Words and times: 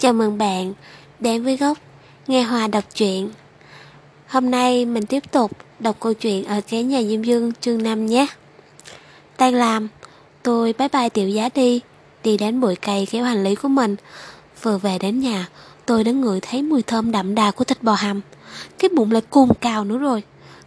Chào 0.00 0.12
mừng 0.12 0.38
bạn 0.38 0.72
đến 1.18 1.42
với 1.42 1.56
góc 1.56 1.78
Nghe 2.26 2.42
Hòa 2.42 2.68
đọc 2.68 2.84
truyện. 2.94 3.30
Hôm 4.28 4.50
nay 4.50 4.84
mình 4.84 5.06
tiếp 5.06 5.32
tục 5.32 5.50
đọc 5.78 5.96
câu 6.00 6.14
chuyện 6.14 6.44
ở 6.44 6.60
cái 6.68 6.82
nhà 6.82 7.02
Diêm 7.02 7.22
Dương 7.22 7.52
chương 7.60 7.82
5 7.82 8.06
nhé. 8.06 8.26
Tan 9.36 9.54
làm, 9.54 9.88
tôi 10.42 10.74
bye 10.78 10.88
bye 10.88 11.08
tiểu 11.08 11.28
giá 11.28 11.48
đi 11.54 11.80
Đi 12.24 12.36
đến 12.36 12.60
bụi 12.60 12.76
cây 12.76 13.06
kéo 13.10 13.24
hành 13.24 13.44
lý 13.44 13.54
của 13.54 13.68
mình. 13.68 13.96
Vừa 14.62 14.78
về 14.78 14.98
đến 14.98 15.20
nhà, 15.20 15.48
tôi 15.86 16.04
đã 16.04 16.12
ngửi 16.12 16.40
thấy 16.40 16.62
mùi 16.62 16.82
thơm 16.82 17.12
đậm 17.12 17.34
đà 17.34 17.50
của 17.50 17.64
thịt 17.64 17.82
bò 17.82 17.96
hầm. 17.98 18.20
Cái 18.78 18.88
bụng 18.96 19.12
lại 19.12 19.22
cồn 19.30 19.48
cào 19.60 19.84
nữa 19.84 19.98
rồi. 19.98 20.22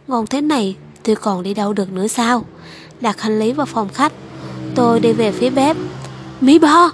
Ngon 0.06 0.26
thế 0.26 0.40
này, 0.40 0.76
tôi 1.02 1.16
còn 1.16 1.42
đi 1.42 1.54
đâu 1.54 1.72
được 1.72 1.92
nữa 1.92 2.06
sao? 2.06 2.44
Đặt 3.00 3.20
hành 3.20 3.38
lý 3.38 3.52
vào 3.52 3.66
phòng 3.66 3.88
khách. 3.94 4.12
Tôi 4.74 5.00
đi 5.00 5.12
về 5.12 5.32
phía 5.32 5.50
bếp. 5.50 5.76
Mì 6.40 6.58
bò! 6.58 6.90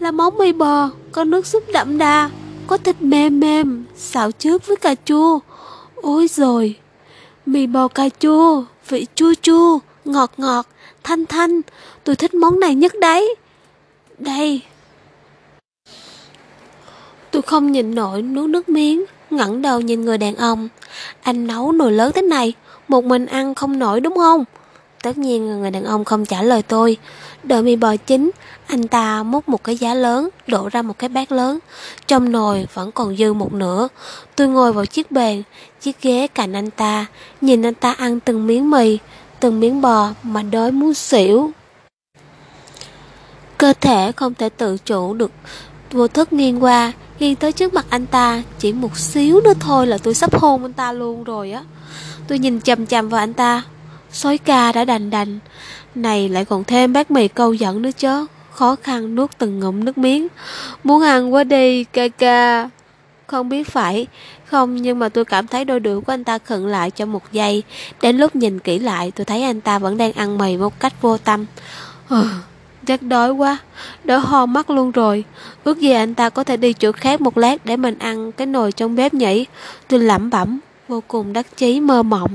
Là 0.00 0.10
món 0.10 0.38
mì 0.38 0.52
bò, 0.52 0.90
Có 1.12 1.24
nước 1.24 1.46
súp 1.46 1.62
đậm 1.72 1.98
đà, 1.98 2.30
Có 2.66 2.76
thịt 2.76 2.96
mềm 3.00 3.40
mềm, 3.40 3.84
Xào 3.96 4.32
trước 4.32 4.66
với 4.66 4.76
cà 4.76 4.94
chua. 5.04 5.38
Ôi 5.94 6.28
rồi 6.28 6.76
Mì 7.46 7.66
bò 7.66 7.88
cà 7.88 8.08
chua, 8.18 8.64
Vị 8.88 9.06
chua 9.14 9.34
chua, 9.42 9.78
Ngọt 10.04 10.30
ngọt, 10.36 10.66
Thanh 11.04 11.26
thanh, 11.26 11.60
Tôi 12.04 12.16
thích 12.16 12.34
món 12.34 12.60
này 12.60 12.74
nhất 12.74 12.92
đấy. 13.00 13.34
Đây. 14.18 14.60
Tôi 17.30 17.42
không 17.42 17.72
nhìn 17.72 17.94
nổi 17.94 18.22
nuốt 18.22 18.50
nước 18.50 18.68
miếng, 18.68 19.04
ngẩng 19.30 19.62
đầu 19.62 19.80
nhìn 19.80 20.04
người 20.04 20.18
đàn 20.18 20.36
ông. 20.36 20.68
Anh 21.22 21.46
nấu 21.46 21.72
nồi 21.72 21.92
lớn 21.92 22.12
thế 22.14 22.22
này, 22.22 22.52
Một 22.88 23.04
mình 23.04 23.26
ăn 23.26 23.54
không 23.54 23.78
nổi 23.78 24.00
đúng 24.00 24.16
không? 24.16 24.44
Tất 25.06 25.18
nhiên 25.18 25.60
người 25.60 25.70
đàn 25.70 25.84
ông 25.84 26.04
không 26.04 26.24
trả 26.24 26.42
lời 26.42 26.62
tôi. 26.62 26.96
Đợi 27.42 27.62
mì 27.62 27.76
bò 27.76 27.96
chín, 27.96 28.30
Anh 28.66 28.88
ta 28.88 29.22
múc 29.22 29.48
một 29.48 29.64
cái 29.64 29.76
giá 29.76 29.94
lớn, 29.94 30.28
Đổ 30.46 30.68
ra 30.72 30.82
một 30.82 30.98
cái 30.98 31.08
bát 31.08 31.32
lớn. 31.32 31.58
Trong 32.06 32.32
nồi 32.32 32.66
vẫn 32.74 32.92
còn 32.92 33.16
dư 33.16 33.32
một 33.32 33.52
nửa. 33.52 33.88
Tôi 34.36 34.48
ngồi 34.48 34.72
vào 34.72 34.86
chiếc 34.86 35.10
bàn, 35.10 35.42
Chiếc 35.80 36.02
ghế 36.02 36.26
cạnh 36.26 36.52
anh 36.52 36.70
ta, 36.70 37.06
Nhìn 37.40 37.66
anh 37.66 37.74
ta 37.74 37.92
ăn 37.92 38.20
từng 38.20 38.46
miếng 38.46 38.70
mì, 38.70 38.98
Từng 39.40 39.60
miếng 39.60 39.80
bò 39.80 40.10
mà 40.22 40.42
đói 40.42 40.72
muốn 40.72 40.94
xỉu. 40.94 41.50
Cơ 43.58 43.72
thể 43.80 44.12
không 44.12 44.34
thể 44.34 44.48
tự 44.48 44.76
chủ 44.84 45.14
được. 45.14 45.30
Vô 45.90 46.08
thức 46.08 46.32
nghiêng 46.32 46.62
qua, 46.62 46.92
Nghiêng 47.18 47.36
tới 47.36 47.52
trước 47.52 47.74
mặt 47.74 47.86
anh 47.88 48.06
ta, 48.06 48.42
Chỉ 48.58 48.72
một 48.72 48.98
xíu 48.98 49.40
nữa 49.40 49.54
thôi 49.60 49.86
là 49.86 49.98
tôi 49.98 50.14
sắp 50.14 50.40
hôn 50.40 50.62
anh 50.62 50.72
ta 50.72 50.92
luôn 50.92 51.24
rồi 51.24 51.52
á. 51.52 51.62
Tôi 52.28 52.38
nhìn 52.38 52.60
chầm 52.60 52.86
chầm 52.86 53.08
vào 53.08 53.20
anh 53.20 53.32
ta. 53.32 53.62
Sói 54.12 54.38
ca 54.38 54.72
đã 54.72 54.84
đành 54.84 55.10
đành. 55.10 55.38
Này 55.94 56.28
lại 56.28 56.44
còn 56.44 56.64
thêm 56.64 56.92
bát 56.92 57.10
mì 57.10 57.28
câu 57.28 57.52
dẫn 57.52 57.82
nữa 57.82 57.90
chứ 57.98 58.26
Khó 58.50 58.76
khăn 58.82 59.14
nuốt 59.14 59.30
từng 59.38 59.60
ngụm 59.60 59.84
nước 59.84 59.98
miếng. 59.98 60.28
Muốn 60.84 61.02
ăn 61.02 61.34
quá 61.34 61.44
đi 61.44 61.84
ca 61.84 62.08
ca. 62.08 62.70
Không 63.26 63.48
biết 63.48 63.68
phải. 63.68 64.06
Không 64.44 64.76
nhưng 64.76 64.98
mà 64.98 65.08
tôi 65.08 65.24
cảm 65.24 65.46
thấy 65.46 65.64
đôi 65.64 65.80
đuổi 65.80 66.00
của 66.00 66.12
anh 66.12 66.24
ta 66.24 66.38
khựng 66.38 66.66
lại 66.66 66.90
trong 66.90 67.12
một 67.12 67.32
giây. 67.32 67.62
Đến 68.02 68.16
lúc 68.16 68.36
nhìn 68.36 68.58
kỹ 68.58 68.78
lại 68.78 69.10
tôi 69.10 69.24
thấy 69.24 69.42
anh 69.42 69.60
ta 69.60 69.78
vẫn 69.78 69.96
đang 69.96 70.12
ăn 70.12 70.38
mì 70.38 70.56
một 70.56 70.80
cách 70.80 71.02
vô 71.02 71.18
tâm. 71.18 71.46
Ừ, 72.08 72.26
Chắc 72.86 73.02
đói 73.02 73.32
quá. 73.32 73.58
Đói 74.04 74.20
ho 74.20 74.46
mắt 74.46 74.70
luôn 74.70 74.90
rồi. 74.90 75.24
Ước 75.64 75.78
gì 75.78 75.90
anh 75.90 76.14
ta 76.14 76.28
có 76.30 76.44
thể 76.44 76.56
đi 76.56 76.72
chỗ 76.72 76.92
khác 76.92 77.20
một 77.20 77.38
lát 77.38 77.66
Để 77.66 77.76
mình 77.76 77.98
ăn 77.98 78.32
cái 78.32 78.46
nồi 78.46 78.72
trong 78.72 78.96
bếp 78.96 79.14
nhỉ? 79.14 79.44
Tôi 79.88 80.00
lẩm 80.00 80.30
bẩm 80.30 80.58
Vô 80.88 81.02
cùng 81.08 81.32
đắc 81.32 81.56
chí 81.56 81.80
mơ 81.80 82.02
mộng 82.02 82.30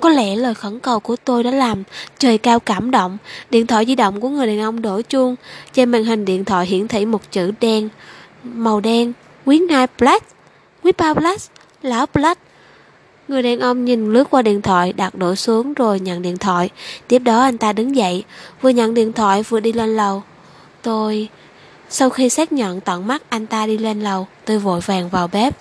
có 0.00 0.08
lẽ 0.08 0.36
lời 0.36 0.54
khẩn 0.54 0.78
cầu 0.80 1.00
của 1.00 1.16
tôi 1.24 1.42
đã 1.42 1.50
làm 1.50 1.82
trời 2.18 2.38
cao 2.38 2.60
cảm 2.60 2.90
động. 2.90 3.18
Điện 3.50 3.66
thoại 3.66 3.86
di 3.86 3.94
động 3.94 4.20
của 4.20 4.28
người 4.28 4.46
đàn 4.46 4.60
ông 4.60 4.82
đổ 4.82 5.02
chuông. 5.02 5.36
Trên 5.72 5.90
màn 5.90 6.04
hình 6.04 6.24
điện 6.24 6.44
thoại 6.44 6.66
hiển 6.66 6.88
thị 6.88 7.06
một 7.06 7.32
chữ 7.32 7.52
đen, 7.60 7.88
màu 8.42 8.80
đen, 8.80 9.12
Quý 9.44 9.58
Nai 9.58 9.86
Black, 9.98 10.26
Quý 10.84 10.92
ba 10.98 11.14
Black, 11.14 11.42
Lão 11.82 12.06
Black. 12.14 12.40
Người 13.28 13.42
đàn 13.42 13.60
ông 13.60 13.84
nhìn 13.84 14.12
lướt 14.12 14.30
qua 14.30 14.42
điện 14.42 14.62
thoại, 14.62 14.92
đặt 14.92 15.14
đổ 15.14 15.34
xuống 15.34 15.74
rồi 15.74 16.00
nhận 16.00 16.22
điện 16.22 16.36
thoại. 16.38 16.70
Tiếp 17.08 17.18
đó 17.18 17.40
anh 17.40 17.58
ta 17.58 17.72
đứng 17.72 17.96
dậy, 17.96 18.24
vừa 18.60 18.70
nhận 18.70 18.94
điện 18.94 19.12
thoại 19.12 19.42
vừa 19.42 19.60
đi 19.60 19.72
lên 19.72 19.96
lầu. 19.96 20.22
Tôi... 20.82 21.28
Sau 21.90 22.10
khi 22.10 22.28
xác 22.28 22.52
nhận 22.52 22.80
tận 22.80 23.06
mắt 23.06 23.22
anh 23.28 23.46
ta 23.46 23.66
đi 23.66 23.78
lên 23.78 24.00
lầu, 24.00 24.26
tôi 24.44 24.58
vội 24.58 24.80
vàng 24.80 25.08
vào 25.08 25.28
bếp, 25.28 25.54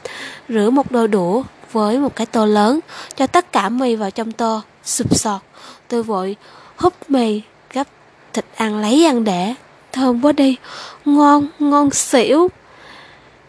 rửa 0.49 0.69
một 0.69 0.91
đôi 0.91 1.07
đũa, 1.07 1.43
với 1.71 1.99
một 1.99 2.15
cái 2.15 2.25
tô 2.25 2.45
lớn, 2.45 2.79
cho 3.15 3.27
tất 3.27 3.51
cả 3.51 3.69
mì 3.69 3.95
vào 3.95 4.11
trong 4.11 4.31
tô, 4.31 4.61
sụp 4.83 5.15
sọt. 5.15 5.41
Tôi 5.87 6.03
vội 6.03 6.35
húp 6.77 6.93
mì, 7.09 7.41
gấp 7.73 7.87
thịt 8.33 8.45
ăn 8.55 8.81
lấy 8.81 9.05
ăn 9.05 9.23
để. 9.23 9.53
Thơm 9.91 10.25
quá 10.25 10.31
đi, 10.31 10.55
ngon, 11.05 11.47
ngon 11.59 11.91
xỉu. 11.91 12.47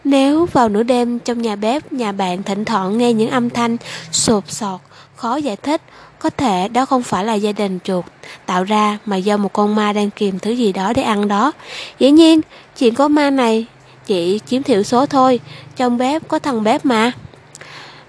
Nếu 0.03 0.45
vào 0.45 0.69
nửa 0.69 0.83
đêm 0.83 1.19
trong 1.19 1.41
nhà 1.41 1.55
bếp, 1.55 1.93
nhà 1.93 2.11
bạn 2.11 2.43
thỉnh 2.43 2.65
thoảng 2.65 2.97
nghe 2.97 3.13
những 3.13 3.29
âm 3.29 3.49
thanh 3.49 3.77
sụp 4.11 4.51
sọt, 4.51 4.79
khó 5.15 5.35
giải 5.35 5.55
thích, 5.55 5.81
có 6.19 6.29
thể 6.29 6.67
đó 6.67 6.85
không 6.85 7.03
phải 7.03 7.25
là 7.25 7.33
gia 7.33 7.51
đình 7.51 7.79
chuột 7.83 8.05
tạo 8.45 8.63
ra 8.63 8.97
mà 9.05 9.15
do 9.15 9.37
một 9.37 9.53
con 9.53 9.75
ma 9.75 9.93
đang 9.93 10.09
kìm 10.09 10.39
thứ 10.39 10.51
gì 10.51 10.73
đó 10.73 10.93
để 10.93 11.01
ăn 11.01 11.27
đó. 11.27 11.51
Dĩ 11.99 12.11
nhiên, 12.11 12.41
chuyện 12.77 12.95
có 12.95 13.07
ma 13.07 13.29
này 13.29 13.65
chỉ 14.05 14.39
chiếm 14.45 14.63
thiểu 14.63 14.83
số 14.83 15.05
thôi, 15.05 15.39
trong 15.75 15.97
bếp 15.97 16.27
có 16.27 16.39
thằng 16.39 16.63
bếp 16.63 16.85
mà. 16.85 17.11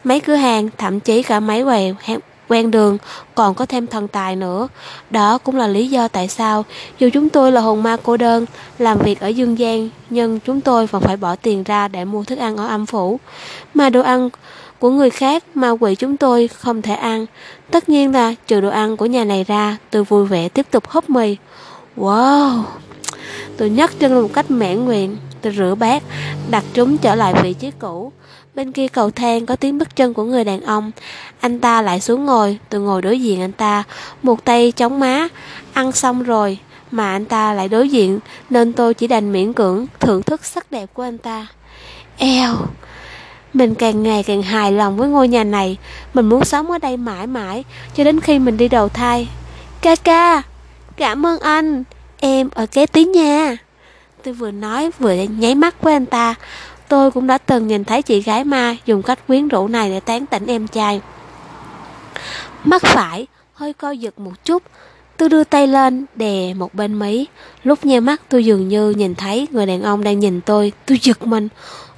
Mấy 0.04 0.20
cửa 0.20 0.34
hàng, 0.34 0.68
thậm 0.78 1.00
chí 1.00 1.22
cả 1.22 1.40
mấy 1.40 1.64
quầy 1.64 1.94
quen 2.48 2.70
đường 2.70 2.98
còn 3.34 3.54
có 3.54 3.66
thêm 3.66 3.86
thần 3.86 4.08
tài 4.08 4.36
nữa. 4.36 4.68
Đó 5.10 5.38
cũng 5.38 5.56
là 5.56 5.66
lý 5.66 5.88
do 5.88 6.08
tại 6.08 6.28
sao 6.28 6.64
dù 6.98 7.08
chúng 7.12 7.28
tôi 7.28 7.52
là 7.52 7.60
hồn 7.60 7.82
ma 7.82 7.96
cô 8.02 8.16
đơn, 8.16 8.46
làm 8.78 8.98
việc 8.98 9.20
ở 9.20 9.28
dương 9.28 9.58
gian, 9.58 9.88
nhưng 10.10 10.40
chúng 10.40 10.60
tôi 10.60 10.86
vẫn 10.86 11.02
phải 11.02 11.16
bỏ 11.16 11.36
tiền 11.36 11.64
ra 11.64 11.88
để 11.88 12.04
mua 12.04 12.24
thức 12.24 12.38
ăn 12.38 12.56
ở 12.56 12.66
âm 12.66 12.86
phủ. 12.86 13.20
Mà 13.74 13.90
đồ 13.90 14.00
ăn 14.00 14.30
của 14.78 14.90
người 14.90 15.10
khác 15.10 15.44
ma 15.54 15.70
quỷ 15.70 15.94
chúng 15.94 16.16
tôi 16.16 16.48
không 16.48 16.82
thể 16.82 16.94
ăn. 16.94 17.26
Tất 17.70 17.88
nhiên 17.88 18.12
là 18.12 18.34
trừ 18.46 18.60
đồ 18.60 18.68
ăn 18.68 18.96
của 18.96 19.06
nhà 19.06 19.24
này 19.24 19.44
ra, 19.44 19.76
tôi 19.90 20.04
vui 20.04 20.26
vẻ 20.26 20.48
tiếp 20.48 20.66
tục 20.70 20.88
húp 20.88 21.10
mì. 21.10 21.36
Wow! 21.96 22.62
Tôi 23.56 23.70
nhấc 23.70 23.98
chân 23.98 24.12
lên 24.14 24.22
một 24.22 24.30
cách 24.32 24.50
mãn 24.50 24.84
nguyện. 24.84 25.16
Tôi 25.42 25.52
rửa 25.56 25.74
bát, 25.74 26.02
đặt 26.50 26.64
chúng 26.74 26.98
trở 26.98 27.14
lại 27.14 27.34
vị 27.42 27.52
trí 27.52 27.70
cũ. 27.78 28.12
Bên 28.54 28.72
kia 28.72 28.88
cầu 28.88 29.10
thang 29.10 29.46
có 29.46 29.56
tiếng 29.56 29.78
bước 29.78 29.96
chân 29.96 30.14
của 30.14 30.24
người 30.24 30.44
đàn 30.44 30.60
ông. 30.60 30.90
Anh 31.40 31.60
ta 31.60 31.82
lại 31.82 32.00
xuống 32.00 32.26
ngồi 32.26 32.58
Tôi 32.68 32.80
ngồi 32.80 33.02
đối 33.02 33.20
diện 33.20 33.40
anh 33.40 33.52
ta. 33.52 33.84
Một 34.22 34.44
tay 34.44 34.72
chống 34.72 35.00
má 35.00 35.28
Ăn 35.72 35.92
xong 35.92 36.22
rồi 36.22 36.58
Mà 36.90 37.12
anh 37.12 37.24
ta 37.24 37.54
lại 37.54 37.68
đối 37.68 37.88
diện 37.88 38.18
Nên 38.50 38.72
tôi 38.72 38.94
chỉ 38.94 39.06
đành 39.06 39.32
miễn 39.32 39.52
cưỡng 39.52 39.86
Thưởng 40.00 40.22
thức 40.22 40.44
sắc 40.44 40.72
đẹp 40.72 40.90
của 40.94 41.02
anh 41.02 41.18
ta. 41.18 41.46
Eo! 42.18 42.54
Mình 43.54 43.74
càng 43.74 44.02
ngày 44.02 44.22
càng 44.22 44.42
hài 44.42 44.72
lòng 44.72 44.96
với 44.96 45.08
ngôi 45.08 45.28
nhà 45.28 45.44
này. 45.44 45.76
Mình 46.14 46.26
muốn 46.26 46.44
sống 46.44 46.70
ở 46.70 46.78
đây 46.78 46.96
mãi 46.96 47.26
mãi 47.26 47.64
Cho 47.96 48.04
đến 48.04 48.20
khi 48.20 48.38
mình 48.38 48.56
đi 48.56 48.68
đầu 48.68 48.88
thai. 48.88 49.28
Ca 49.80 49.96
ca! 49.96 50.42
Cảm 50.96 51.26
ơn 51.26 51.40
anh. 51.40 51.84
Em 52.20 52.48
ở 52.54 52.66
kế 52.66 52.86
tí 52.86 53.04
nha. 53.04 53.56
Tôi 54.24 54.34
vừa 54.34 54.50
nói 54.50 54.90
vừa 54.98 55.14
nháy 55.38 55.54
mắt 55.54 55.82
với 55.82 55.92
anh 55.92 56.06
ta 56.06 56.34
Tôi 56.90 57.10
cũng 57.10 57.26
đã 57.26 57.38
từng 57.38 57.66
nhìn 57.66 57.84
thấy 57.84 58.02
chị 58.02 58.22
gái 58.22 58.44
ma 58.44 58.76
dùng 58.86 59.02
cách 59.02 59.26
quyến 59.26 59.48
rũ 59.48 59.68
này 59.68 59.90
để 59.90 60.00
tán 60.00 60.26
tỉnh 60.26 60.46
em 60.46 60.68
trai. 60.68 61.00
Mắt 62.64 62.82
phải, 62.82 63.26
hơi 63.54 63.72
co 63.72 63.90
giật 63.90 64.18
một 64.18 64.44
chút. 64.44 64.62
Tôi 65.16 65.28
đưa 65.28 65.44
tay 65.44 65.66
lên, 65.66 66.06
đè 66.14 66.54
một 66.54 66.74
bên 66.74 66.98
mí. 66.98 67.26
Lúc 67.64 67.84
nheo 67.84 68.00
mắt 68.00 68.22
tôi 68.28 68.44
dường 68.44 68.68
như 68.68 68.90
nhìn 68.90 69.14
thấy 69.14 69.48
người 69.50 69.66
đàn 69.66 69.82
ông 69.82 70.04
đang 70.04 70.18
nhìn 70.18 70.40
tôi. 70.40 70.72
Tôi 70.86 70.98
giật 71.02 71.26
mình, 71.26 71.48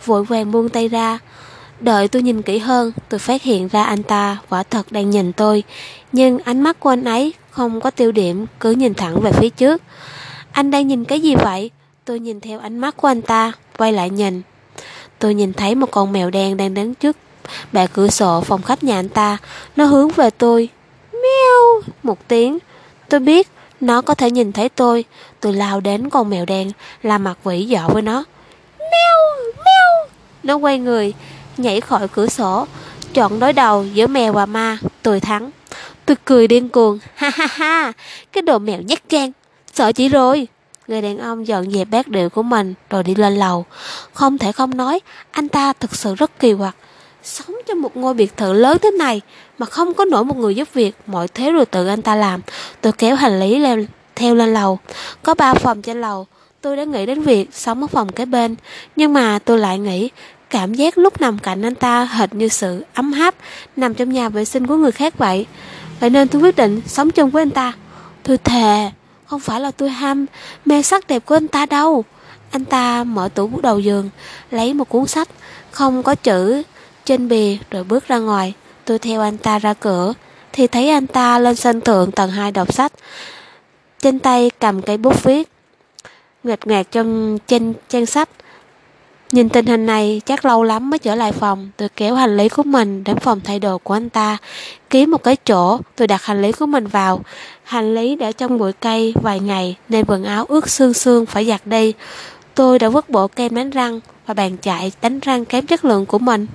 vội 0.05 0.25
vàng 0.25 0.53
buông 0.53 0.69
tay 0.69 0.89
ra. 0.89 1.19
Đợi 1.81 2.09
tôi 2.09 2.23
nhìn 2.23 2.43
kỹ 2.43 2.59
hơn, 2.59 2.93
tôi 3.09 3.19
phát 3.19 3.43
hiện 3.43 3.69
ra 3.69 3.85
anh 3.85 4.03
ta 4.03 4.37
quả 4.49 4.63
thật 4.63 4.93
đang 4.93 5.11
nhìn 5.11 5.33
tôi. 5.33 5.63
Nhưng 6.13 6.39
ánh 6.39 6.61
mắt 6.61 6.81
của 6.81 6.89
anh 6.89 7.05
ấy 7.05 7.33
không 7.51 7.81
có 7.81 7.91
tiêu 7.91 8.13
điểm, 8.13 8.47
cứ 8.61 8.71
nhìn 8.71 8.95
thẳng 8.95 9.21
về 9.21 9.33
phía 9.33 9.51
trước. 9.51 9.83
Anh 10.53 10.71
đang 10.71 10.89
nhìn 10.89 11.05
cái 11.05 11.21
gì 11.21 11.35
vậy? 11.35 11.71
Tôi 12.05 12.21
nhìn 12.21 12.41
theo 12.41 12.59
ánh 12.59 12.79
mắt 12.79 12.97
của 12.97 13.09
anh 13.09 13.23
ta, 13.23 13.53
quay 13.79 13.93
lại 13.93 14.11
nhìn. 14.11 14.43
Tôi 15.19 15.35
nhìn 15.35 15.53
thấy 15.53 15.75
một 15.75 15.91
con 15.91 16.13
mèo 16.13 16.31
đen 16.31 16.57
đang 16.57 16.75
đứng 16.75 16.95
trước 16.95 17.17
bệ 17.73 17.87
cửa 17.93 18.09
sổ 18.09 18.41
phòng 18.41 18.63
khách 18.63 18.85
nhà 18.85 18.99
anh 18.99 19.09
ta. 19.09 19.39
Nó 19.77 19.85
hướng 19.85 20.09
về 20.09 20.31
tôi. 20.31 20.69
meo 21.13 21.83
Một 22.03 22.29
tiếng. 22.29 22.59
Tôi 23.09 23.21
biết 23.21 23.49
nó 23.81 24.03
có 24.03 24.15
thể 24.15 24.31
nhìn 24.31 24.53
thấy 24.53 24.69
tôi. 24.69 25.05
Tôi 25.41 25.53
lao 25.53 25.81
đến 25.81 26.11
con 26.11 26.31
mèo 26.31 26.45
đen, 26.45 26.71
làm 27.03 27.25
mặt 27.25 27.39
vĩ 27.45 27.67
dọ 27.67 27.89
với 27.89 28.03
nó. 28.03 28.25
meo 28.79 29.45
meo 29.57 30.09
Nó 30.43 30.57
quay 30.57 30.79
người, 30.79 31.15
nhảy 31.57 31.81
khỏi 31.81 32.09
cửa 32.09 32.27
sổ. 32.27 32.67
Chọn 33.15 33.39
đối 33.39 33.53
đầu 33.53 33.85
giữa 33.85 34.07
mèo 34.07 34.33
và 34.33 34.47
ma. 34.47 34.79
Tôi 35.03 35.21
thắng. 35.21 35.51
Tôi 36.07 36.17
cười 36.25 36.49
điên 36.49 36.69
cuồng. 36.69 36.99
Ha 37.15 37.31
ha 37.35 37.47
ha! 37.51 37.93
Cái 38.33 38.43
đồ 38.43 38.59
mèo 38.59 38.81
nhát 38.81 39.11
gan. 39.11 39.33
Sợ 39.73 39.93
chỉ 39.93 40.09
rồi. 40.09 40.49
Người 40.89 41.03
đàn 41.03 41.19
ông 41.19 41.47
dọn 41.47 41.71
dẹp 41.71 41.89
bát 41.91 42.09
đĩa 42.09 42.29
của 42.29 42.43
mình 42.43 42.75
rồi 42.91 43.03
đi 43.03 43.15
lên 43.15 43.37
lầu. 43.37 43.65
Không 44.13 44.39
thể 44.39 44.53
không 44.53 44.77
nói, 44.77 45.01
anh 45.31 45.49
ta 45.49 45.73
thực 45.73 45.97
sự 45.97 46.15
rất 46.15 46.39
kỳ 46.39 46.55
quặc. 46.55 46.77
Sống 47.23 47.57
trong 47.67 47.83
một 47.83 47.97
ngôi 47.97 48.15
biệt 48.15 48.37
thự 48.37 48.53
lớn 48.53 48.79
thế 48.83 48.91
này 48.91 49.21
mà 49.59 49.67
không 49.67 49.95
có 49.95 50.05
nổi 50.05 50.25
một 50.25 50.37
người 50.37 50.55
giúp 50.55 50.69
việc, 50.75 50.97
mọi 51.07 51.29
thế 51.29 51.51
rồi 51.51 51.67
tự 51.67 51.87
anh 51.87 52.03
ta 52.03 52.15
làm. 52.15 52.41
Tôi 52.81 52.93
kéo 52.93 53.17
hành 53.17 53.41
lý 53.41 53.59
lên 53.59 53.87
theo 54.17 54.35
lên 54.35 54.55
lầu. 54.55 54.79
Có 55.23 55.35
ba 55.35 55.55
phòng 55.55 55.83
trên 55.83 56.01
lầu. 56.01 56.27
Tôi 56.61 56.77
đã 56.77 56.85
nghĩ 56.85 57.07
đến 57.07 57.23
việc 57.23 57.49
sống 57.53 57.81
ở 57.81 57.87
phòng 57.87 58.13
kế 58.13 58.25
bên, 58.25 58.55
nhưng 58.97 59.13
mà 59.13 59.39
tôi 59.39 59.59
lại 59.59 59.79
nghĩ 59.79 60.11
cảm 60.51 60.75
giác 60.75 60.99
lúc 60.99 61.21
nằm 61.21 61.39
cạnh 61.39 61.63
anh 61.63 61.75
ta 61.75 62.05
hệt 62.05 62.35
như 62.35 62.49
sự 62.49 62.85
ấm 62.95 63.13
áp 63.13 63.35
nằm 63.77 63.95
trong 63.95 64.13
nhà 64.13 64.29
vệ 64.29 64.45
sinh 64.45 64.67
của 64.67 64.77
người 64.77 64.93
khác 64.93 65.19
vậy. 65.19 65.47
Vậy 66.01 66.11
nên 66.11 66.29
tôi 66.29 66.43
quyết 66.43 66.57
định 66.57 66.81
sống 66.87 67.11
chung 67.11 67.31
với 67.31 67.43
anh 67.43 67.51
ta. 67.51 67.73
Tôi 68.23 68.39
thề, 68.39 68.91
không 69.33 69.41
phải 69.41 69.61
là 69.61 69.71
tôi 69.71 69.91
ham 69.91 70.27
mê 70.65 70.83
sắc 70.83 71.07
đẹp 71.07 71.23
của 71.27 71.37
anh 71.37 71.49
ta 71.49 71.67
đâu. 71.67 72.05
Anh 72.51 72.65
ta 72.65 73.05
mở 73.05 73.29
tủ 73.35 73.61
đầu 73.63 73.79
giường, 73.79 74.11
lấy 74.51 74.75
một 74.75 74.89
cuốn 74.89 75.07
sách, 75.07 75.29
không 75.71 76.03
có 76.03 76.15
chữ 76.15 76.63
trên 77.05 77.29
bìa 77.29 77.57
rồi 77.71 77.85
bước 77.85 78.09
ra 78.09 78.19
ngoài. 78.19 78.55
Tôi 78.85 78.99
theo 78.99 79.21
anh 79.21 79.39
ta 79.39 79.59
ra 79.59 79.75
cửa, 79.75 80.13
thì 80.53 80.67
thấy 80.67 80.91
anh 80.91 81.07
ta 81.07 81.39
lên 81.39 81.57
sân 81.57 81.81
thượng 81.81 82.13
tầng 82.13 82.31
2 82.31 82.53
đọc 82.53 82.73
sách. 82.73 82.93
Trên 83.99 84.19
tay 84.19 84.51
cầm 84.61 84.83
cây 84.83 84.97
bút 84.97 85.23
viết, 85.25 85.49
nghịch 86.45 86.67
ngạc 86.67 86.83
trong 86.91 87.39
trên 87.47 87.75
trang 87.89 88.07
sách. 88.07 88.29
Nhìn 89.33 89.49
tình 89.49 89.67
hình 89.67 89.87
này, 89.87 90.21
chắc 90.27 90.45
lâu 90.45 90.63
lắm 90.63 90.91
mới 90.91 90.99
trở 90.99 91.15
lại 91.15 91.33
phòng. 91.33 91.71
Tôi 91.77 91.89
kéo 91.97 92.15
hành 92.15 92.37
lý 92.37 92.49
của 92.49 92.63
mình 92.63 93.05
đến 93.05 93.19
phòng 93.19 93.41
thay 93.45 93.59
đồ 93.59 93.79
của 93.79 93.95
anh 93.95 94.11
ta, 94.11 94.37
Kiếm 94.91 95.11
một 95.11 95.23
cái 95.23 95.37
chỗ. 95.37 95.79
Tôi 95.97 96.07
đặt 96.09 96.25
hành 96.25 96.43
lý 96.43 96.53
của 96.53 96.67
mình 96.67 96.87
vào. 96.87 97.21
Hành 97.63 97.95
lý 97.95 98.17
để 98.17 98.33
trong 98.33 98.59
bụi 98.59 98.73
cây 98.73 99.15
vài 99.23 99.41
ngày, 99.41 99.77
Nên 99.89 100.05
quần 100.09 100.25
áo 100.25 100.45
ướt 100.49 100.69
sương 100.69 100.95
sương 100.95 101.27
phải 101.27 101.47
giặt 101.47 101.67
đi. 101.67 101.93
Tôi 102.55 102.79
đã 102.79 102.89
vứt 102.89 103.11
bộ 103.11 103.29
kem 103.29 103.55
đánh 103.55 103.71
răng 103.71 104.01
Và 104.27 104.35
bàn 104.35 104.57
chạy 104.57 104.93
đánh 105.03 105.21
răng 105.21 105.45
kém 105.45 105.67
chất 105.67 105.85
lượng 105.85 106.07
của 106.07 106.19
mình. 106.19 106.47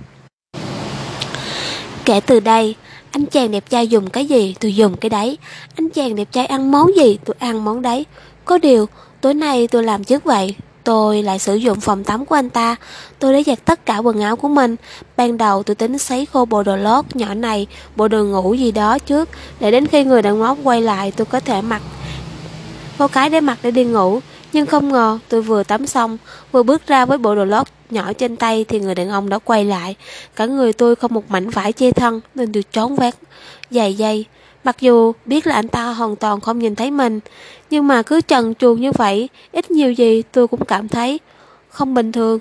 Kể 2.06 2.19
từ 2.19 2.39
đây, 2.39 2.75
Anh 3.12 3.25
chàng 3.25 3.51
đẹp 3.51 3.69
trai 3.69 3.88
dùng 3.88 4.09
cái 4.09 4.25
gì, 4.25 4.56
tôi 4.59 4.75
dùng 4.75 4.97
cái 4.97 5.09
đấy. 5.09 5.38
Anh 5.75 5.89
chàng 5.89 6.15
đẹp 6.15 6.27
trai 6.31 6.45
ăn 6.45 6.71
món 6.71 6.95
gì, 6.95 7.18
tôi 7.25 7.35
ăn 7.39 7.65
món 7.65 7.81
đấy. 7.81 8.06
Có 8.45 8.57
điều, 8.57 8.85
tối 9.21 9.33
nay 9.33 9.68
tôi 9.68 9.83
làm 9.83 10.03
trước 10.03 10.24
vậy. 10.24 10.56
Tôi 10.88 11.24
lại 11.24 11.39
sử 11.39 11.56
dụng 11.56 11.80
phòng 11.80 12.04
tắm 12.04 12.25
của 12.25 12.36
anh 12.36 12.50
ta. 12.50 12.75
Tôi 13.19 13.34
đã 13.34 13.39
giặt 13.45 13.66
tất 13.66 13.86
cả 13.86 13.98
quần 13.98 14.22
áo 14.22 14.36
của 14.36 14.48
mình. 14.48 14.75
Ban 15.18 15.38
đầu 15.38 15.63
tôi 15.63 15.75
tính 15.75 15.98
sấy 15.98 16.25
khô 16.25 16.45
bộ 16.45 16.63
đồ 16.63 16.75
lót 16.75 17.06
nhỏ 17.16 17.34
này, 17.34 17.68
Bộ 17.95 18.07
đồ 18.07 18.24
ngủ 18.24 18.54
gì 18.54 18.72
đó 18.72 19.00
trước, 19.00 19.30
Để 19.60 19.72
đến 19.72 19.88
khi 19.88 20.04
người 20.04 20.22
đàn 20.22 20.42
ông 20.42 20.68
quay 20.68 20.81
lại 20.81 21.12
tôi 21.12 21.25
có 21.25 21.39
thể 21.39 21.62
mặc. 21.62 21.81
Có 22.98 23.07
cái 23.07 23.30
để 23.30 23.42
mặc 23.42 23.57
để 23.63 23.72
đi 23.72 23.84
ngủ, 23.84 24.19
Nhưng 24.54 24.66
không 24.66 24.92
ngờ 24.92 25.19
tôi 25.30 25.42
vừa 25.42 25.63
tắm 25.63 25.88
xong, 25.88 26.18
Vừa 26.51 26.63
bước 26.63 26.88
ra 26.88 27.06
với 27.06 27.18
bộ 27.18 27.36
đồ 27.36 27.45
lót 27.45 27.68
nhỏ 27.89 28.13
trên 28.13 28.36
tay 28.36 28.66
Thì 28.68 28.80
người 28.80 28.95
đàn 28.95 29.10
ông 29.10 29.30
đã 29.30 29.39
quay 29.39 29.66
lại. 29.66 29.95
Cả 30.36 30.45
người 30.45 30.74
tôi 30.74 30.95
không 30.95 31.13
một 31.13 31.31
mảnh 31.31 31.50
vải 31.50 31.74
che 31.74 31.92
thân 31.92 32.22
Nên 32.36 32.54
tôi 32.54 32.63
trốn 32.63 32.95
vét 32.95 33.16
dài 33.72 33.94
dây 33.94 34.25
Mặc 34.68 34.80
dù 34.80 35.14
biết 35.25 35.48
là 35.48 35.56
anh 35.56 35.68
ta 35.68 35.86
hoàn 35.86 36.16
toàn 36.16 36.40
không 36.40 36.60
nhìn 36.60 36.75
thấy 36.75 36.92
mình, 36.92 37.19
Nhưng 37.69 37.88
mà 37.88 38.02
cứ 38.02 38.22
trần 38.22 38.56
truồng 38.56 38.81
như 38.81 38.92
vậy, 38.92 39.30
Ít 39.52 39.72
nhiều 39.72 39.92
gì 39.92 40.22
tôi 40.31 40.48
cũng 40.48 40.66
cảm 40.66 40.88
thấy 40.88 41.19
Không 41.69 41.94
bình 41.94 42.12
thường. 42.12 42.40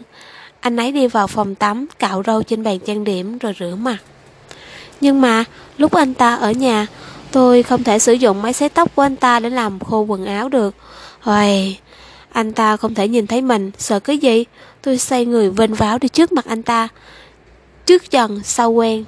Anh 0.61 0.76
ấy 0.76 0.93
đi 0.93 1.06
vào 1.06 1.26
phòng 1.26 1.55
tắm, 1.55 1.87
Cạo 1.99 2.23
râu 2.26 2.43
trên 2.43 2.62
bàn 2.62 2.78
trang 2.78 3.05
điểm 3.05 3.38
rồi 3.38 3.55
rửa 3.58 3.75
mặt. 3.75 3.96
Nhưng 5.00 5.20
mà 5.20 5.44
lúc 5.78 5.93
anh 5.93 6.14
ta 6.14 6.34
ở 6.34 6.50
nhà, 6.50 6.87
Tôi 7.32 7.62
không 7.62 7.84
thể 7.84 7.99
sử 7.99 8.12
dụng 8.12 8.43
máy 8.43 8.52
sấy 8.52 8.69
tóc 8.69 8.94
của 8.94 9.02
anh 9.02 9.17
ta 9.17 9.40
Để 9.40 9.50
làm 9.50 9.79
khô 9.81 10.00
quần 10.00 10.26
áo 10.26 10.49
được. 10.49 10.75
Hoài 11.20 11.81
Anh 12.32 12.52
ta 12.52 12.76
không 12.76 12.94
thể 12.94 13.08
nhìn 13.08 13.26
thấy 13.26 13.43
mình, 13.43 13.70
Sợ 13.79 14.00
cái 14.00 14.19
gì? 14.19 14.44
Tôi 14.82 14.99
xoay 14.99 15.26
người 15.26 15.50
vênh 15.50 15.75
váo 15.75 15.99
đi 15.99 16.08
trước 16.08 16.32
mặt 16.32 16.44
anh 16.44 16.62
ta. 16.62 16.88
Trước 17.87 18.11
dần 18.11 18.40
sau 18.44 18.70
quen. 18.70 19.05